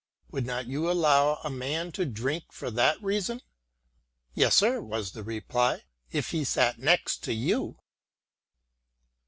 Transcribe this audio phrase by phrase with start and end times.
[0.31, 3.39] Would not you allow a man to drink for that reason?""
[4.33, 7.77] Yes, sir," was the reply," if he sat next you."